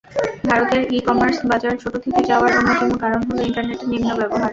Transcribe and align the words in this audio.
ভারতে 0.47 0.77
ই-কমার্স 0.91 1.37
বাজার 1.45 1.73
ছোট 1.83 1.93
থেকে 2.03 2.19
যাওয়ার 2.29 2.51
অন্যতম 2.59 2.91
কারণ 3.03 3.21
হলো 3.27 3.41
ইন্টারনেটের 3.43 3.89
নিম্ন 3.91 4.09
ব্যবহার। 4.19 4.49